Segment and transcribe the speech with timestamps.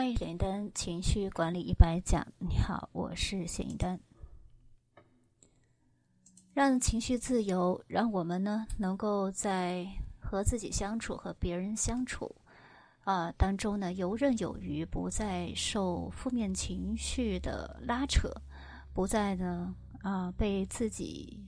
[0.00, 2.26] 欢迎点灯情绪管理一百讲。
[2.38, 4.00] 你好，我是谢一丹。
[6.54, 9.86] 让情绪自由，让我们呢能够在
[10.18, 12.34] 和自己相处、和别人相处
[13.04, 18.30] 啊当中呢游刃有余，不再受负面情绪的拉扯，
[18.94, 21.44] 不再呢啊被自己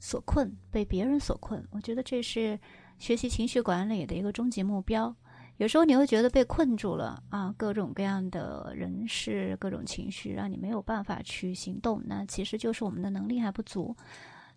[0.00, 1.64] 所困，被别人所困。
[1.70, 2.58] 我觉得这是
[2.98, 5.14] 学习情绪管理的一个终极目标。
[5.58, 12.02] 有时候你会觉得被困住了啊，各种各样的人事、各种情绪，让你没有办法去行动。
[12.04, 13.94] 那其实就是我们的能力还不足。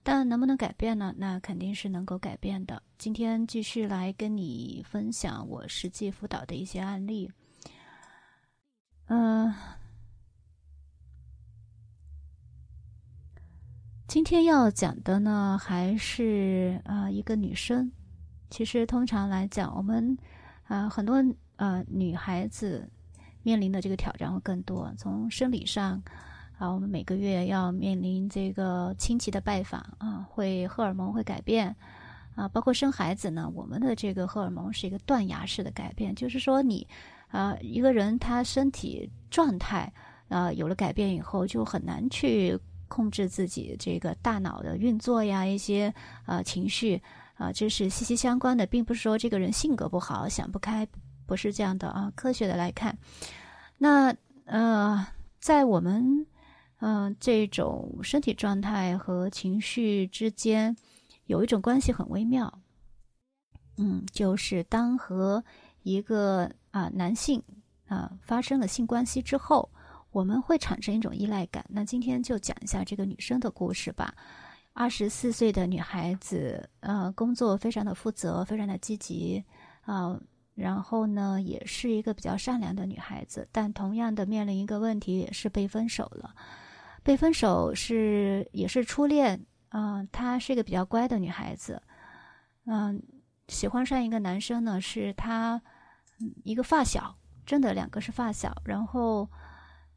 [0.01, 1.13] 但能不能改变呢？
[1.17, 2.81] 那肯定是能够改变的。
[2.97, 7.29] 今天继续来跟你分享我实际辅导的一些案例。
[9.07, 9.53] 嗯，
[14.07, 17.91] 今天要讲的呢，还是啊一个女生。
[18.49, 20.17] 其实通常来讲，我们。
[20.67, 21.23] 啊，很多
[21.57, 22.89] 呃女孩子
[23.43, 24.91] 面临的这个挑战会更多。
[24.97, 26.01] 从生理上，
[26.57, 31.75] 啊，我们每个月要面临这个亲戚的拜访啊，会荷尔蒙会改变
[32.35, 36.87] 啊，包括生孩子呢，我们的这个荷尔蒙是一个断崖式的改变，就是说你
[37.27, 39.93] 啊一个人他身体状态
[40.29, 45.93] 啊有了改变以后，就很难去控制自己这个大脑的运作呀，一些
[46.25, 46.99] 呃情绪。
[47.35, 50.87] 啊，这是息息相关的，并不是说这个人性格不好、想不开，
[51.25, 52.11] 不是这样的啊。
[52.15, 52.97] 科学的来看，
[53.77, 55.05] 那呃，
[55.39, 56.25] 在我们
[56.79, 60.75] 嗯这种身体状态和情绪之间，
[61.25, 62.61] 有一种关系很微妙，
[63.77, 65.43] 嗯，就是当和
[65.83, 67.43] 一个啊男性
[67.87, 69.69] 啊发生了性关系之后，
[70.11, 71.65] 我们会产生一种依赖感。
[71.67, 74.15] 那今天就讲一下这个女生的故事吧。
[74.77, 79.41] 二十四岁的女孩子，呃，工作非常的负责，非常的积极，
[79.83, 80.19] 啊，
[80.53, 86.35] 然后呢，也是一个比较善良的女孩子，但同样的面临一个问题，也是被分手了。
[87.03, 91.81] 被分手是也是初恋，嗯，她是一个比较乖的女孩子，
[92.65, 93.01] 嗯，
[93.47, 95.61] 喜欢上一个男生呢，是她
[96.43, 97.15] 一个发小，
[97.45, 99.29] 真的两个是发小，然后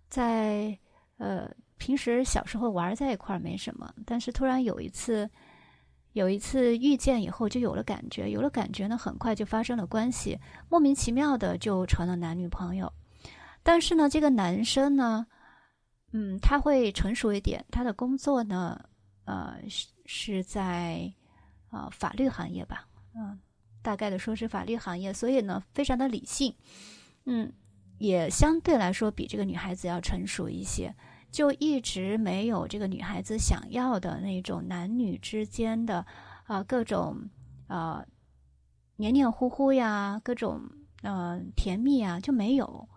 [0.09, 0.78] 在
[1.16, 1.53] 呃。
[1.78, 5.31] 平时小时候玩在一块儿没什么，但是突然有一次，
[6.12, 12.93] 有一次遇见以后就有了感觉，有了感觉呢，很快就发生了关系，莫名其妙的就成了男女朋友。
[13.62, 15.27] 但是呢，这个男生呢，
[16.12, 18.81] 嗯，他会成熟一点，他的工作呢，
[19.25, 21.12] 呃，是是在
[21.71, 23.39] 啊法律行业吧，嗯，
[23.83, 26.55] 大概的说是法律行业，所以呢，非常的理性，
[27.27, 27.53] 嗯，
[27.99, 30.95] 也相对来说比这个女孩子要成熟一些。
[31.31, 36.05] 就一直没有这个女孩子想要的那种男女之间的
[36.44, 37.28] 啊各种
[37.66, 38.05] 啊
[38.97, 40.62] 黏黏糊糊呀，各种
[41.03, 42.89] 呃甜蜜啊就没有。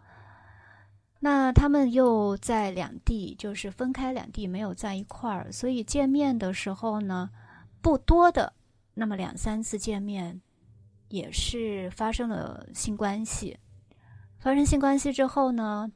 [1.20, 7.30] 那他们又在两地，就是分开两地，没有在一块儿，所以见面的时候呢，
[7.80, 8.54] 不多的
[8.96, 10.42] 那么两三次见面，
[11.10, 13.60] 也是发生了性关系。
[14.40, 15.92] 发生性关系之后呢？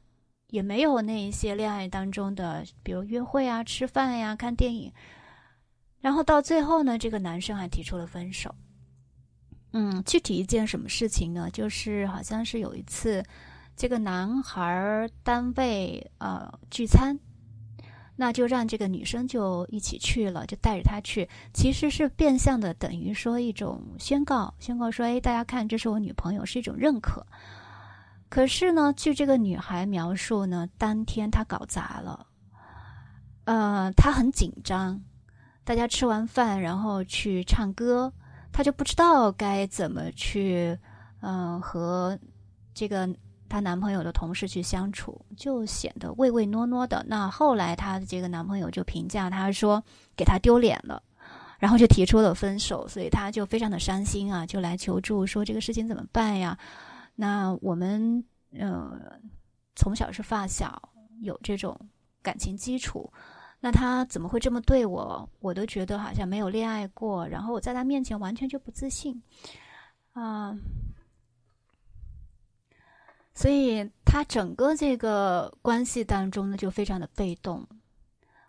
[0.48, 4.92] 也没有那一些恋爱当中的，比如约会啊、吃饭呀、看电影，
[6.00, 8.54] 然后到最后呢，这个男生还提出了分手。
[9.72, 11.50] 嗯，具体一件什么事情呢？
[11.52, 13.22] 就是好像是有一次，
[13.76, 17.18] 这个男孩单位呃聚餐，
[18.14, 27.26] 那就让这个女生就一起去了，就带着他去，其实是变相的等于说一种宣告，宣告说，哎，大家看，这是我女朋友，是一种认可。
[28.28, 32.26] 可是呢，据这个女孩描述呢，当天她搞砸了，
[33.44, 35.00] 呃，她很紧张。
[35.64, 38.12] 大家吃完饭，然后去唱歌，
[38.52, 40.78] 她就不知道该怎么去，
[41.20, 42.18] 嗯，和
[42.74, 43.08] 这个
[43.48, 47.04] 她男朋友的同事去相处，就显得唯唯诺诺的。
[47.08, 49.82] 那后来她的这个男朋友就评价她说，
[50.16, 51.02] 给她丢脸了，
[51.58, 56.56] 然后就提出了分手，所以她就非常的伤心啊，就来求助说这个事情怎么办呀？
[57.16, 58.22] 那我们
[58.52, 59.18] 呃
[59.74, 60.90] 从小是发小，
[61.22, 61.76] 有这种
[62.22, 63.10] 感情基础，
[63.58, 65.28] 那他怎么会这么对我？
[65.40, 69.22] 我都觉得好像没有恋爱过，然后我在他面前完全就不自信
[70.12, 70.54] 啊，
[73.32, 77.66] 所以他整个这个关系当中呢就非常的被动。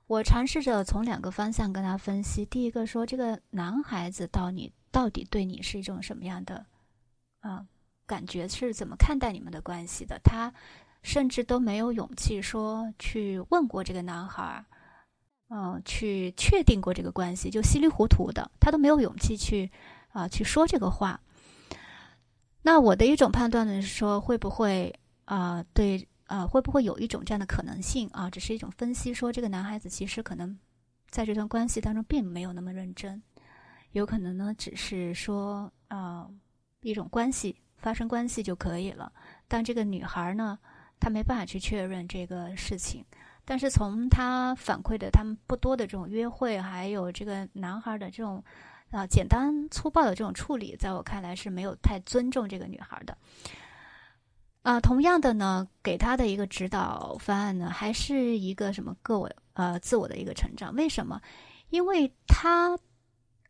[0.08, 6.66] 我尝试着从两个方向跟他分析，第一个说这个男孩子到你到底对你是一种什么样的
[7.40, 7.66] 啊？
[8.07, 10.19] 感觉是怎么看待你们的关系的？
[10.24, 10.51] 他
[11.04, 14.65] 甚至都没有勇气说去问过这个男孩，
[15.50, 19.69] 嗯，去确定过这个关系，就稀里糊涂的，他都没有勇气去
[20.09, 21.21] 啊去说这个话。
[22.63, 24.94] 那我的一种判断呢是说，会不会
[25.25, 28.30] 啊，对啊，会不会有一种这样的可能性啊？
[28.30, 30.57] 只是一种分析，说这个男孩子其实可能
[31.10, 33.21] 在这段关系当中并没有那么认真，
[33.92, 36.27] 有可能呢，只是说啊
[36.81, 39.12] 一种关系发生关系就可以了。
[39.47, 40.57] 但这个女孩呢，
[41.00, 43.06] 她没办法去确认这个事情。
[43.50, 48.44] 但是从他反馈的他们不多的这种约会，还有这个男孩的这种
[48.91, 53.18] 啊简单粗暴的这种处理，在我看来是没有太尊重这个女孩的。
[54.63, 60.75] 啊，同样的呢，给他的一个指导方案呢，还是一个什么个我呃自我的一个成长。
[60.75, 61.21] 为什么？
[61.69, 62.77] 因为他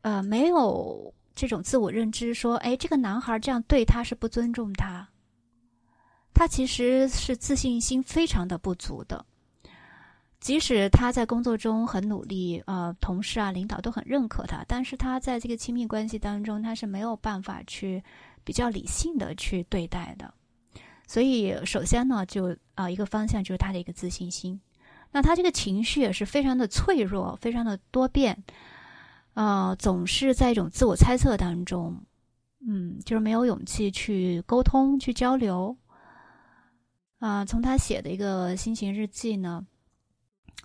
[0.02, 5.08] 呃没有这种自我认知，说哎这个男孩这样对他是不尊重他，
[6.34, 9.24] 他其实是自信心非常的不足的。
[10.40, 18.04] 即使他在工作中很努力，呃，同事啊、领导都很认可他，但是他在这个亲密关系当中，他是没有办法去
[18.44, 20.34] 比较理性的去对待的。
[21.08, 24.60] 所以，首先呢，就啊，一个方向就是他的一个自信心。
[25.12, 28.44] 那他这个情绪也是非常的脆弱，非常的多变，
[29.38, 31.96] 呃，总是在一种自我猜测当中，
[32.68, 35.78] 嗯，就是没有勇气去沟通、去交流。
[37.20, 39.64] 啊，从他写的一个心情日记呢。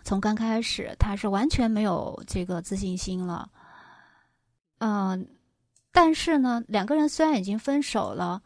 [0.05, 3.51] 从刚开始，他是完全没有这个自信心了，
[4.79, 5.29] 嗯，
[5.93, 8.43] 但是呢，两个人虽然已经分手了，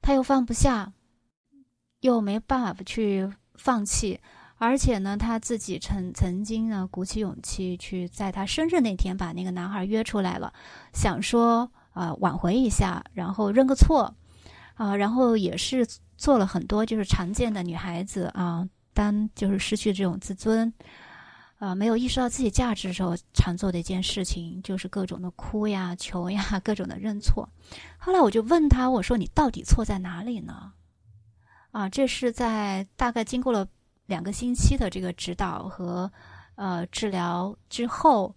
[0.00, 0.92] 他又放不下，
[1.98, 4.20] 又没办法去放弃，
[4.58, 10.52] 而且呢，他自己曾曾经呢鼓起勇气去在他生日那天把那个男孩约出来了，
[10.92, 14.14] 想说啊挽回一下，然后认个错，
[14.74, 15.86] 啊，然后也是
[16.16, 18.68] 做了很多就是常见的女孩子啊。
[18.96, 20.72] 当就是失去这种自尊，
[21.58, 27.48] 啊，没有意识到自己价值的时候，常做的一件事情就是各种的哭呀、求呀，各种的认错。
[27.98, 30.74] 后来我就问他，我说：“你到底错在哪里呢？”
[31.72, 33.66] 啊，这是在大概经过了
[34.06, 36.10] 两个星期的这个指导和
[36.56, 38.34] 呃治疗之后，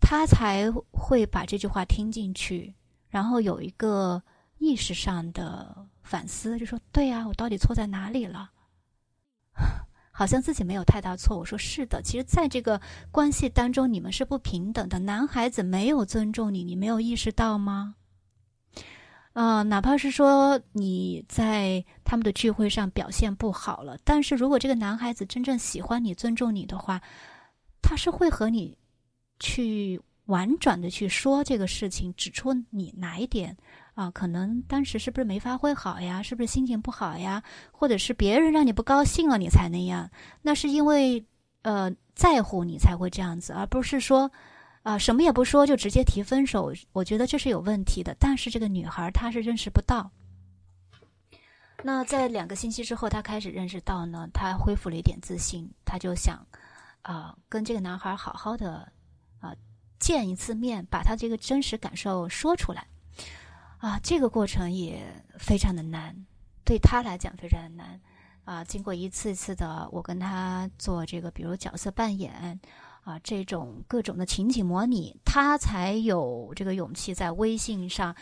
[0.00, 2.74] 他才会把这句话听进去，
[3.08, 4.22] 然后有一个
[4.58, 8.50] 意识上的反思，就说：“对呀，我到底错在哪里了？”
[10.10, 11.38] 好像自己没有太大错。
[11.38, 12.80] 我说是的，其实在这个
[13.12, 14.98] 关系当中，你们是不平等的。
[14.98, 17.94] 男孩子没有尊重你，你没有意识到吗？
[19.38, 27.00] 呃，哪怕是说你在他们的聚会上表现不好了，但是如果这个男孩子真正喜欢你、尊重你的话，
[27.80, 28.76] 他是会和你
[29.38, 33.56] 去婉转的去说这个事情，指出你哪一点。
[33.94, 36.20] 啊，可能当时是不是没发挥好呀？
[36.20, 37.40] 是不是心情不好呀？
[37.70, 40.10] 或者是别人让你不高兴了，你才那样？
[40.42, 41.24] 那是因为
[41.62, 44.28] 呃在乎你才会这样子，而不是说
[44.88, 46.72] 啊什么也不说就直接提分手。
[46.92, 48.16] 我觉得这是有问题的。
[48.18, 50.10] 但是这个女孩她是认识不到。
[51.82, 56.42] 那在两个星期之后，她开始认识到呢，她恢复了一点自信，她就想
[57.02, 58.90] 啊跟这个男孩好好的
[59.40, 59.54] 啊
[59.98, 62.86] 见一次面，把她这个真实感受说出来。
[63.76, 65.04] 啊，这个过程也
[65.38, 66.16] 非常的难，
[66.64, 68.00] 对她来讲非常的难。
[68.44, 72.58] 啊，经过一次次的我跟他做这个，比如角色扮演，
[73.02, 78.14] 啊，这种各种的情景模拟，他才有这个勇气在微信上，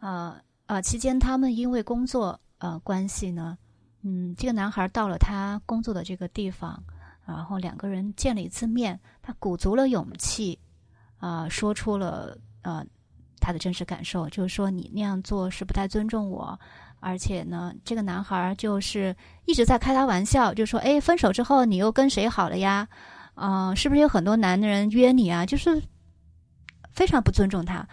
[0.00, 0.36] 呃
[0.66, 3.58] 呃，期间他们因为工作呃关系呢，
[4.02, 6.82] 嗯，这个男孩到了他工作的这个地方，
[7.26, 10.58] 然后两个人见了一次面，他鼓足了勇气，
[11.18, 12.84] 啊，说出了呃。
[13.42, 16.60] 他的真实感受就是说，你那样做是不太尊重我，
[17.00, 22.86] 而且呢，这个男孩就是一直在开他玩笑，就说：“哎，分手之后你又跟谁好了呀？
[23.40, 25.82] 啊，是不是有很多男人约你啊？”就是
[26.92, 27.88] 非常不尊重他。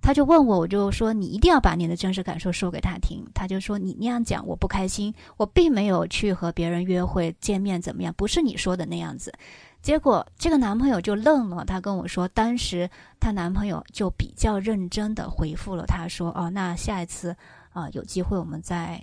[0.00, 8.12] 他就问我，我就说：“你一定要把你的真实感受说给他听。”他就说：“你那样讲我不开心，我并没有去和别人约会见面，怎么样？
[8.14, 9.32] 不是你说的那样子。”
[9.80, 17.36] 结果这个男朋友就愣了，他跟我说，当时她男朋友就比较认真的回复了他说：“哦，那下一次
[17.72, 19.00] 啊，有机会我们再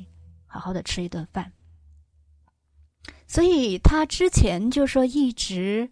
[0.47, 1.49] 好好的吃一顿饭。”
[3.39, 5.89] 所以她之前就说一直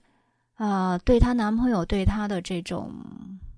[0.55, 2.91] 啊，对她男朋友对她的这种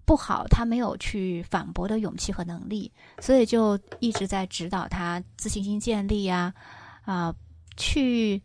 [0.06, 6.54] 不好，她没有去反驳的勇气和能力，所以就一直在指导她自信心建立呀，
[7.02, 7.34] 啊，
[7.78, 8.40] 去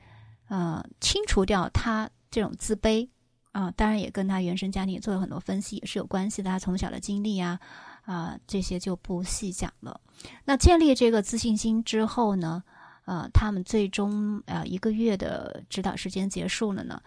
[0.49, 2.09] 呃清除掉他。
[2.31, 3.07] 这种自卑
[3.53, 6.49] 啊，当然也跟他原生家庭也做了很多分析，也是有关系的。
[6.49, 7.61] 他从小的经历呀，
[8.07, 10.01] 啊，这些就不细讲了。
[10.47, 12.65] 那建立这个自信心之后呢，
[13.05, 17.03] 呃，他们最终呃一个月的指导时间结束了呢，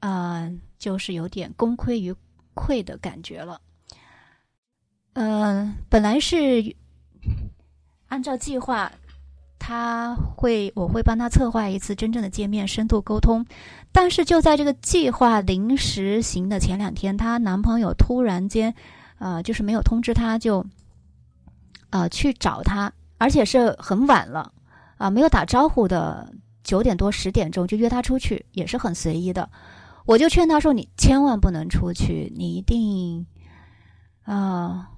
[0.00, 2.14] 呃，就是有点功亏一
[2.54, 3.60] 篑的感觉了。
[5.14, 6.76] 嗯，本来是
[8.08, 8.92] 按照计划。
[9.58, 13.44] 他会我会帮他策划一次真正的见面，深度沟通。
[13.90, 18.72] 但是就在这个计划临时行的前两天，她男朋友突然间，
[19.18, 20.64] 呃，就是没有通知她，就，
[21.90, 24.52] 呃，去找她，而且是很晚了，
[24.96, 26.32] 啊，没有打招呼的
[26.64, 29.48] 九点多十点钟就约他出去，也是很随意的。
[30.04, 33.26] 我就劝他说：“你千万不能出去，你一定，
[34.22, 34.88] 啊，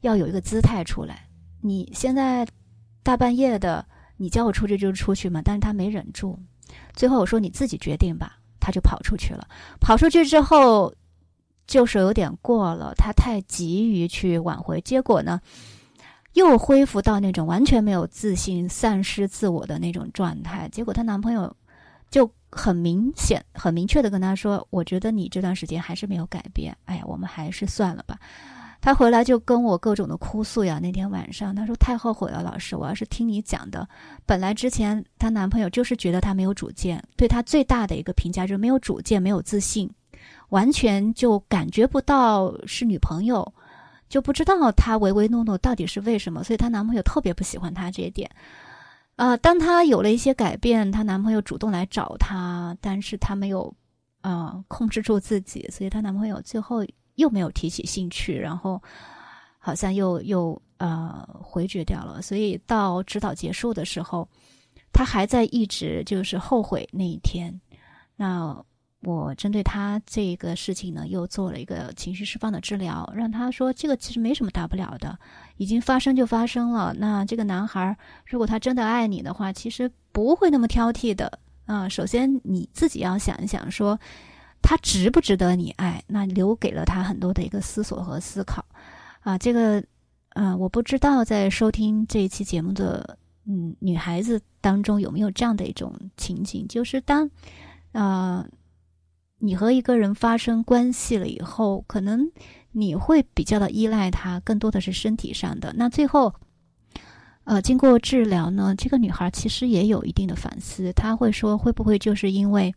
[0.00, 1.28] 要有一个姿态出来。
[1.60, 2.46] 你现在
[3.02, 3.86] 大半夜的，
[4.16, 6.38] 你叫我出去就出去嘛。”但是他没忍住。
[6.94, 9.46] 最后我说你自己决定吧，他就跑出去了。
[9.78, 10.92] 跑出去之后，
[11.66, 15.38] 就是有点过了，他太急于去挽回，结果呢，
[16.36, 20.68] 又恢复到那种完全没有自信、丧失自我的那种状态。
[20.70, 21.50] 结果她男朋友
[22.10, 28.18] 就很明显、很明确的跟她说：“我觉得你这段时间还是没有改变，哎呀，我们还是算了吧。”
[28.82, 30.78] 她回来就跟我各种的哭诉呀。
[30.78, 33.88] 那天晚上，她说太后悔了，老师，我要是听你讲的。
[34.26, 39.90] 本来之前她男朋友就是觉得她没有主见，对她最大的一个评价就是没有主见、没有自信，
[40.50, 43.54] 完全就感觉不到是女朋友，
[44.08, 46.44] 就不知道她唯唯诺诺到底是为什么。
[46.44, 48.30] 所以她男朋友特别不喜欢她这一点。
[49.16, 53.74] 啊，当她有了一些改变，她男朋友主动来找她，但是她没有
[54.20, 56.84] 啊控制住自己，所以她男朋友最后。
[57.16, 58.78] 又没有提起兴趣，然后
[59.58, 62.20] 好像又又呃回绝掉了。
[62.20, 64.28] 所以到指导结束的时候，
[64.92, 67.58] 她还在一直就是后悔那一天。
[68.16, 68.62] 那
[69.06, 75.16] 我针对他这个事情呢，又做了一个情绪释放的治疗，让他说这个其实没什么大不了的，
[75.58, 76.92] 已经发生就发生了。
[76.98, 81.88] 那这个男孩如果他真的爱你的话，其实不会那么挑剔的啊。
[81.88, 83.98] 首先你自己要想一想说。
[84.62, 86.02] 他值不值得你爱？
[86.08, 88.64] 那留给了他很多的一个思索和思考，
[89.20, 89.80] 啊，这个，
[90.30, 97.30] 呃，我不知道在收听这一期节目的嗯女孩子当中有没有这样的一种情景，就是当，
[97.92, 98.44] 呃，
[99.38, 102.30] 你和一个人发生关系了以后，可能
[102.72, 105.74] 你会比较的依赖他，更多的是身体上的。
[105.76, 106.34] 那最后，
[107.44, 112.74] 呃，经过治疗呢，这个女孩其实也有一定的反思，她会说，会不会就是因为。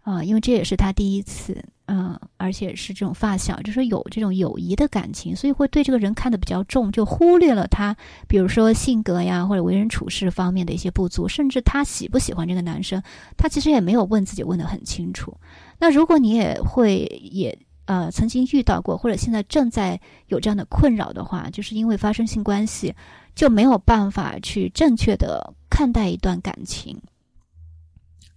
[0.00, 7.96] 啊，因为这也是她第一次，嗯，而且是这种发小，就说有这种友谊的感情，所以会对这个人看得比较重，就忽略了他，
[8.28, 13.02] 比如说性格呀或者为人处事方面的一些不足，甚至他喜不喜欢这个男生，
[13.38, 15.34] 他其实也没有问自己问得很清楚。
[15.84, 17.00] 那如果你也会
[17.30, 22.94] 也呃曾经遇到过，或者现在正在有这样的困扰的话，就是因为发生性关系
[23.34, 26.98] 就没有办法去正确的看待一段感情，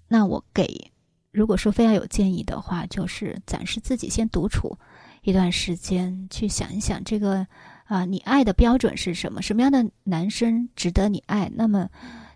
[0.09, 0.91] 那我给。
[1.31, 4.77] 如果说非要有建议的话，就是暂时自己先独处
[5.21, 7.47] 一段时间，去想一想这个
[7.85, 9.41] 啊，你爱的标准是什么？
[9.41, 11.49] 什么样的男生值得你爱？
[11.55, 11.87] 那么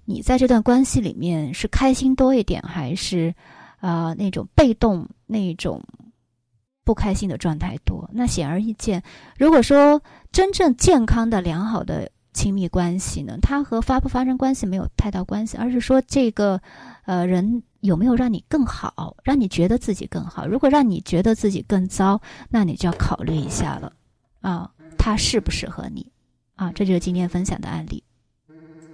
[0.06, 3.36] 你在这段关系里面是开心多一点，还是
[3.82, 5.84] 啊那种被动、那种
[6.86, 8.10] 不开心的状态多？
[8.14, 9.04] 那显而易见，
[9.38, 16.62] 如果说真正健康的、良好的亲密关系呢，它和发不发生关系没有太大关系，而是说这个
[17.04, 17.64] 呃人。
[17.82, 20.46] 有没有让你更好，让你觉得自己更好？
[20.46, 23.94] 如果让你觉得自己更糟，那你就要考虑一下了，
[24.42, 24.70] 啊，
[25.00, 26.12] 他适不适合你？
[26.54, 28.04] 啊，这就是今天分享的案例。